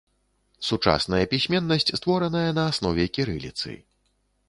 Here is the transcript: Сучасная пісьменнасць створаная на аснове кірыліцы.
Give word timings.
Сучасная 0.69 1.19
пісьменнасць 1.35 1.87
створаная 2.01 2.49
на 2.61 2.67
аснове 2.73 3.09
кірыліцы. 3.19 3.69